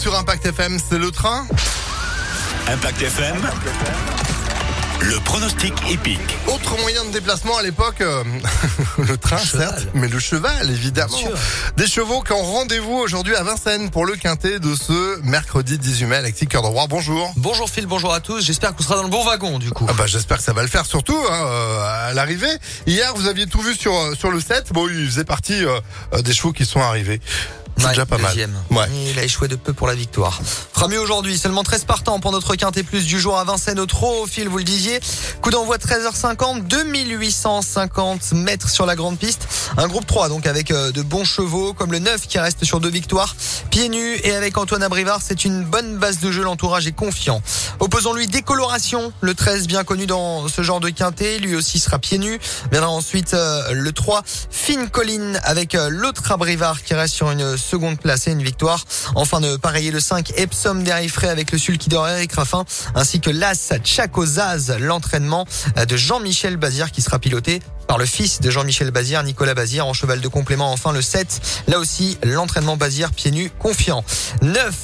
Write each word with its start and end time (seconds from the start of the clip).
sur 0.00 0.16
Impact 0.16 0.46
FM, 0.46 0.78
c'est 0.78 0.96
le 0.96 1.10
train. 1.10 1.46
Impact 2.68 3.02
FM, 3.02 3.36
le 5.00 5.20
pronostic 5.20 5.74
épique. 5.90 6.18
Autre 6.46 6.80
moyen 6.80 7.04
de 7.04 7.10
déplacement 7.10 7.58
à 7.58 7.62
l'époque, 7.62 8.00
euh, 8.00 8.24
le 8.98 9.18
train 9.18 9.36
certes, 9.36 9.88
mais 9.92 10.08
le 10.08 10.18
cheval 10.18 10.70
évidemment. 10.70 11.14
Bien 11.18 11.26
sûr. 11.26 11.36
Des 11.76 11.86
chevaux 11.86 12.22
qui 12.22 12.32
ont 12.32 12.42
rendez-vous 12.42 12.94
aujourd'hui 12.94 13.36
à 13.36 13.42
Vincennes 13.42 13.90
pour 13.90 14.06
le 14.06 14.16
quintet 14.16 14.58
de 14.58 14.74
ce 14.74 15.20
mercredi 15.20 15.76
18 15.76 16.06
mai. 16.06 16.16
Alexis 16.16 16.46
Cœur 16.46 16.62
de 16.62 16.68
Roi, 16.68 16.86
bonjour. 16.88 17.30
Bonjour 17.36 17.68
Phil, 17.68 17.86
bonjour 17.86 18.14
à 18.14 18.20
tous. 18.20 18.42
J'espère 18.42 18.74
qu'on 18.74 18.82
sera 18.82 18.96
dans 18.96 19.02
le 19.02 19.10
bon 19.10 19.22
wagon 19.22 19.58
du 19.58 19.70
coup. 19.70 19.86
Ah 19.86 19.92
bah 19.92 20.06
j'espère 20.06 20.38
que 20.38 20.44
ça 20.44 20.54
va 20.54 20.62
le 20.62 20.68
faire 20.68 20.86
surtout 20.86 21.18
hein, 21.30 21.44
euh, 21.46 22.08
à 22.08 22.14
l'arrivée. 22.14 22.56
Hier 22.86 23.12
vous 23.16 23.26
aviez 23.26 23.46
tout 23.46 23.60
vu 23.60 23.74
sur 23.74 23.94
euh, 23.94 24.14
sur 24.14 24.30
le 24.30 24.40
set. 24.40 24.72
Bon 24.72 24.88
il 24.88 25.06
faisait 25.06 25.24
partie 25.24 25.62
euh, 25.62 25.78
des 26.22 26.32
chevaux 26.32 26.52
qui 26.52 26.64
sont 26.64 26.80
arrivés. 26.80 27.20
C'est 27.76 27.84
Ouais, 27.84 27.90
déjà 27.90 28.06
pas 28.06 28.18
deuxième. 28.18 28.52
mal. 28.70 28.88
Ouais. 28.90 29.10
Il 29.10 29.18
a 29.18 29.24
échoué 29.24 29.48
de 29.48 29.56
peu 29.56 29.72
pour 29.72 29.86
la 29.86 29.94
victoire. 29.94 30.38
Fera 30.74 30.86
mieux 30.88 31.00
aujourd'hui. 31.00 31.38
Seulement 31.38 31.62
13 31.62 31.84
partants 31.84 32.20
pour 32.20 32.30
notre 32.32 32.54
quintet 32.56 32.82
plus 32.82 33.06
du 33.06 33.18
jour 33.18 33.38
à 33.38 33.44
Vincennes 33.44 33.80
au 33.80 33.86
trot. 33.86 34.26
Phil, 34.26 34.48
vous 34.48 34.58
le 34.58 34.64
disiez. 34.64 35.00
Coup 35.40 35.50
d'envoi 35.50 35.78
13h50, 35.78 36.66
2850 36.66 38.32
mètres 38.32 38.68
sur 38.68 38.86
la 38.86 38.96
grande 38.96 39.18
piste. 39.18 39.48
Un 39.76 39.88
groupe 39.88 40.06
3 40.06 40.28
donc 40.28 40.46
avec 40.46 40.70
euh, 40.70 40.92
de 40.92 41.02
bons 41.02 41.24
chevaux 41.24 41.72
comme 41.72 41.92
le 41.92 41.98
9 41.98 42.26
qui 42.26 42.38
reste 42.38 42.64
sur 42.64 42.80
deux 42.80 42.90
victoires. 42.90 43.34
Pieds 43.70 43.88
nus 43.88 44.16
et 44.24 44.34
avec 44.34 44.58
Antoine 44.58 44.82
Abrivard, 44.82 45.20
c'est 45.26 45.44
une 45.44 45.64
bonne 45.64 45.96
base 45.96 46.18
de 46.20 46.30
jeu. 46.30 46.42
L'entourage 46.42 46.86
est 46.86 46.92
confiant. 46.92 47.40
Opposons-lui 47.80 48.26
décoloration. 48.26 49.12
Le 49.20 49.34
13 49.34 49.66
bien 49.66 49.84
connu 49.84 50.06
dans 50.06 50.48
ce 50.48 50.62
genre 50.62 50.80
de 50.80 50.90
quintet. 50.90 51.38
Lui 51.38 51.54
aussi 51.56 51.78
sera 51.78 51.98
pieds 51.98 52.18
nus. 52.18 52.38
Viendra 52.70 52.90
ensuite 52.90 53.34
euh, 53.34 53.72
le 53.72 53.92
3 53.92 54.22
Fine 54.50 54.88
Colline 54.90 55.40
avec 55.44 55.74
euh, 55.74 55.88
l'autre 55.90 56.30
Abrivard 56.32 56.82
qui 56.82 56.94
reste 56.94 57.14
sur 57.14 57.30
une 57.30 57.56
seconde 57.60 57.98
place 57.98 58.26
et 58.26 58.32
une 58.32 58.42
victoire. 58.42 58.84
Enfin 59.14 59.40
de 59.40 59.56
pareiller 59.56 59.90
le 59.90 60.00
5 60.00 60.32
Epsom 60.36 60.82
Derifré 60.82 61.28
avec 61.28 61.52
le 61.52 61.58
sulky 61.58 61.88
d'or 61.88 62.08
Eric 62.08 62.32
Raffin 62.32 62.64
ainsi 62.94 63.20
que 63.20 63.30
l'As 63.30 63.72
Chacozaz, 63.84 64.76
l'entraînement 64.78 65.46
de 65.88 65.96
Jean-Michel 65.96 66.56
Bazir 66.56 66.90
qui 66.90 67.02
sera 67.02 67.18
piloté 67.18 67.60
par 67.86 67.98
le 67.98 68.06
fils 68.06 68.40
de 68.40 68.50
Jean-Michel 68.50 68.90
Bazir, 68.90 69.22
Nicolas 69.24 69.54
Bazir, 69.54 69.86
en 69.86 69.92
cheval 69.92 70.20
de 70.20 70.28
complément. 70.28 70.72
Enfin 70.72 70.92
le 70.92 71.02
7, 71.02 71.40
là 71.66 71.78
aussi 71.78 72.18
l'entraînement 72.22 72.76
Bazir 72.76 73.10
pieds 73.10 73.32
nus 73.32 73.50
confiant. 73.58 74.04
9, 74.42 74.74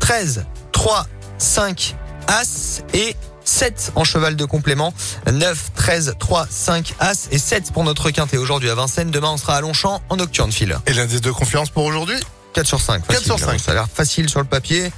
13, 0.00 0.44
3, 0.72 1.06
5, 1.38 1.94
As 2.28 2.82
et 2.92 3.14
7 3.46 3.92
en 3.94 4.04
cheval 4.04 4.36
de 4.36 4.44
complément. 4.44 4.92
9, 5.30 5.70
13, 5.74 6.14
3, 6.18 6.46
5, 6.50 6.94
As 7.00 7.28
et 7.30 7.38
7 7.38 7.72
pour 7.72 7.84
notre 7.84 8.10
quintet 8.10 8.36
aujourd'hui 8.36 8.70
à 8.70 8.74
Vincennes. 8.74 9.10
Demain, 9.10 9.30
on 9.30 9.36
sera 9.36 9.56
à 9.56 9.60
Longchamp 9.60 10.02
en 10.08 10.16
nocturne, 10.16 10.52
fil. 10.52 10.76
Et 10.86 10.92
l'indice 10.92 11.20
de 11.20 11.30
confiance 11.30 11.70
pour 11.70 11.84
aujourd'hui 11.84 12.16
4 12.54 12.66
sur 12.66 12.80
5. 12.80 13.06
4 13.06 13.22
sur 13.22 13.38
facile, 13.38 13.48
hein. 13.48 13.58
5. 13.58 13.60
Ça 13.60 13.70
a 13.72 13.74
l'air 13.74 13.88
facile 13.92 14.28
sur 14.28 14.40
le 14.40 14.46
papier. 14.46 14.90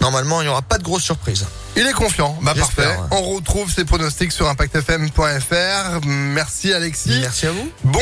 Normalement, 0.00 0.40
il 0.40 0.44
n'y 0.44 0.50
aura 0.50 0.62
pas 0.62 0.78
de 0.78 0.82
grosse 0.82 1.02
surprise. 1.04 1.46
Il 1.76 1.86
est 1.86 1.92
confiant. 1.92 2.36
Bah 2.42 2.54
parfait. 2.54 2.86
ouais. 2.86 2.96
On 3.12 3.22
retrouve 3.22 3.72
ses 3.72 3.84
pronostics 3.84 4.32
sur 4.32 4.48
impactfm.fr. 4.48 6.00
Merci 6.06 6.72
Alexis. 6.72 7.18
Merci 7.20 7.46
à 7.46 7.52
vous. 7.52 7.70
Bon 7.84 8.00